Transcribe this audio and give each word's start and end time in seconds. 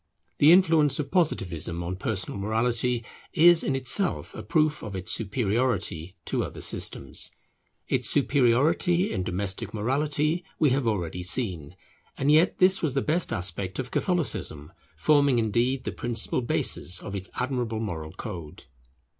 The 0.39 0.51
influence 0.51 0.97
of 0.97 1.11
Positivism 1.11 1.83
on 1.83 1.95
personal 1.95 2.39
morality 2.39 3.05
is 3.33 3.63
in 3.63 3.75
itself 3.75 4.33
a 4.33 4.41
proof 4.41 4.81
of 4.81 4.95
its 4.95 5.11
superiority 5.11 6.15
to 6.25 6.43
other 6.43 6.59
systems. 6.59 7.29
Its 7.87 8.09
superiority 8.09 9.11
in 9.13 9.21
domestic 9.21 9.75
morality 9.75 10.43
we 10.57 10.71
have 10.71 10.87
already 10.87 11.21
seen, 11.21 11.75
and 12.17 12.31
yet 12.31 12.57
this 12.57 12.81
was 12.81 12.95
the 12.95 13.03
best 13.03 13.31
aspect 13.31 13.77
of 13.77 13.91
Catholicism, 13.91 14.73
forming 14.95 15.37
indeed 15.37 15.83
the 15.83 15.91
principal 15.91 16.41
basis 16.41 16.99
of 16.99 17.13
its 17.13 17.29
admirable 17.35 17.79
moral 17.79 18.11
code. 18.13 18.63